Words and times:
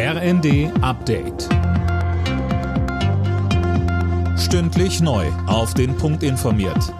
RND 0.00 0.70
Update. 0.80 1.48
Stündlich 4.38 5.00
neu. 5.00 5.26
Auf 5.48 5.74
den 5.74 5.96
Punkt 5.96 6.22
informiert. 6.22 6.94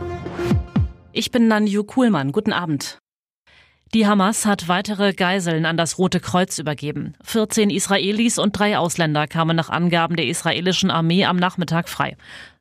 Ich 1.13 1.31
bin 1.31 1.47
Nanju 1.47 1.85
Kuhlmann. 1.85 2.33
Guten 2.33 2.53
Abend. 2.53 2.99
Die 3.95 4.09
Hamas 4.09 4.47
hat 4.47 4.67
weitere 4.67 5.13
Geiseln 5.13 5.65
an 5.65 5.77
das 5.77 5.97
Rote 5.99 6.19
Kreuz 6.19 6.59
übergeben. 6.59 7.15
14 7.23 7.71
Israelis 7.71 8.37
und 8.37 8.59
drei 8.59 8.77
Ausländer 8.77 9.29
kamen 9.29 9.55
nach 9.55 9.71
Angaben 9.71 10.17
der 10.17 10.27
israelischen 10.27 10.91
Armee 10.91 11.25
am 11.25 11.37
Nachmittag 11.37 11.89
frei. 11.89 12.17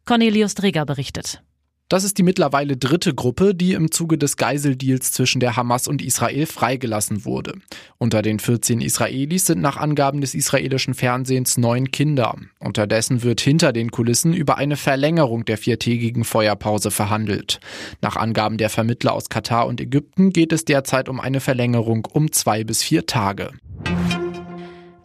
Cornelius 0.05 0.53
Dreger 0.53 0.85
berichtet. 0.85 1.41
Das 1.89 2.03
ist 2.03 2.17
die 2.17 2.23
mittlerweile 2.23 2.75
dritte 2.75 3.15
Gruppe, 3.15 3.55
die 3.55 3.71
im 3.71 3.91
Zuge 3.91 4.17
des 4.17 4.35
Geiseldeals 4.35 5.13
zwischen 5.13 5.39
der 5.39 5.55
Hamas 5.55 5.87
und 5.87 6.01
Israel 6.01 6.45
freigelassen 6.45 7.23
wurde. 7.23 7.53
Unter 7.97 8.21
den 8.21 8.39
14 8.39 8.81
Israelis 8.81 9.45
sind 9.45 9.61
nach 9.61 9.77
Angaben 9.77 10.19
des 10.19 10.35
israelischen 10.35 10.93
Fernsehens 10.93 11.57
neun 11.57 11.91
Kinder. 11.91 12.35
Unterdessen 12.59 13.23
wird 13.23 13.39
hinter 13.39 13.71
den 13.71 13.89
Kulissen 13.89 14.33
über 14.33 14.57
eine 14.57 14.75
Verlängerung 14.75 15.45
der 15.45 15.57
viertägigen 15.57 16.25
Feuerpause 16.25 16.91
verhandelt. 16.91 17.61
Nach 18.01 18.17
Angaben 18.17 18.57
der 18.57 18.69
Vermittler 18.69 19.13
aus 19.13 19.29
Katar 19.29 19.65
und 19.65 19.79
Ägypten 19.79 20.33
geht 20.33 20.51
es 20.51 20.65
derzeit 20.65 21.07
um 21.07 21.21
eine 21.21 21.39
Verlängerung 21.39 22.05
um 22.11 22.33
zwei 22.33 22.65
bis 22.65 22.83
vier 22.83 23.05
Tage. 23.05 23.51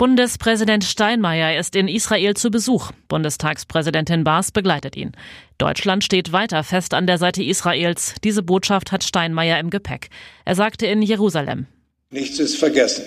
Bundespräsident 0.03 0.83
Steinmeier 0.83 1.61
ist 1.61 1.77
in 1.77 1.87
Israel 1.87 2.35
zu 2.35 2.51
Besuch. 2.51 2.91
Bundestagspräsidentin 3.07 4.25
Baas 4.25 4.51
begleitet 4.51 4.97
ihn. 4.97 5.13
Deutschland 5.59 6.03
steht 6.03 6.33
weiter 6.33 6.65
fest 6.65 6.93
an 6.93 7.07
der 7.07 7.19
Seite 7.19 7.41
Israels. 7.45 8.17
Diese 8.25 8.43
Botschaft 8.43 8.91
hat 8.91 9.05
Steinmeier 9.05 9.61
im 9.61 9.71
Gepäck. 9.71 10.09
Er 10.45 10.57
sagte 10.57 10.87
in 10.87 11.03
Jerusalem. 11.03 11.67
Nichts 12.11 12.41
ist 12.41 12.57
vergessen. 12.57 13.05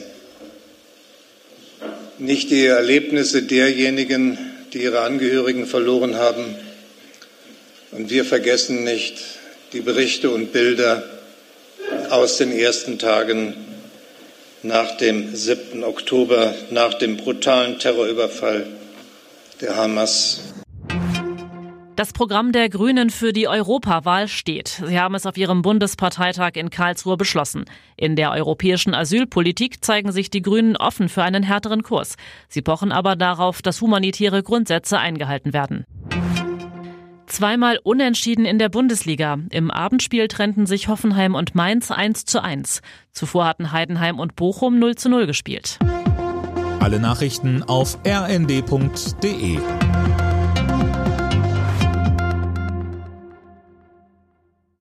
Nicht 2.17 2.49
die 2.49 2.65
Erlebnisse 2.65 3.43
derjenigen, 3.43 4.37
die 4.71 4.81
ihre 4.81 5.01
Angehörigen 5.01 5.65
verloren 5.65 6.15
haben. 6.15 6.55
Und 7.91 8.09
wir 8.09 8.23
vergessen 8.23 8.85
nicht 8.85 9.21
die 9.73 9.81
Berichte 9.81 10.29
und 10.29 10.53
Bilder 10.53 11.03
aus 12.09 12.37
den 12.37 12.53
ersten 12.53 12.99
Tagen 12.99 13.53
nach 14.65 14.97
dem 14.97 15.35
7. 15.35 15.83
Oktober, 15.83 16.53
nach 16.71 16.95
dem 16.95 17.17
brutalen 17.17 17.77
Terrorüberfall 17.77 18.65
der 19.61 19.75
Hamas. 19.75 20.53
Das 21.95 22.11
Programm 22.11 22.51
der 22.51 22.67
Grünen 22.67 23.09
für 23.09 23.31
die 23.31 23.47
Europawahl 23.47 24.27
steht. 24.27 24.81
Sie 24.85 24.99
haben 24.99 25.15
es 25.15 25.25
auf 25.25 25.37
ihrem 25.37 25.61
Bundesparteitag 25.61 26.51
in 26.55 26.69
Karlsruhe 26.69 27.15
beschlossen. 27.15 27.63
In 27.95 28.17
der 28.17 28.31
europäischen 28.31 28.93
Asylpolitik 28.93 29.81
zeigen 29.81 30.11
sich 30.11 30.29
die 30.29 30.41
Grünen 30.41 30.75
offen 30.75 31.07
für 31.07 31.23
einen 31.23 31.43
härteren 31.43 31.83
Kurs. 31.83 32.17
Sie 32.49 32.61
pochen 32.61 32.91
aber 32.91 33.15
darauf, 33.15 33.61
dass 33.61 33.79
humanitäre 33.79 34.43
Grundsätze 34.43 34.99
eingehalten 34.99 35.53
werden. 35.53 35.84
Zweimal 37.35 37.81
unentschieden 37.83 38.45
in 38.45 38.59
der 38.59 38.69
Bundesliga. 38.69 39.37
Im 39.49 39.69
Abendspiel 39.69 40.29
trennten 40.29 40.65
sich 40.65 40.87
Hoffenheim 40.87 41.35
und 41.35 41.53
Mainz 41.53 41.91
1 41.91 42.23
zu 42.23 42.41
1. 42.41 42.81
Zuvor 43.11 43.45
hatten 43.45 43.73
Heidenheim 43.73 44.19
und 44.19 44.37
Bochum 44.37 44.79
0 44.79 44.95
zu 44.95 45.09
0 45.09 45.27
gespielt. 45.27 45.77
Alle 46.79 47.01
Nachrichten 47.01 47.61
auf 47.61 47.97
rnd.de 48.07 49.59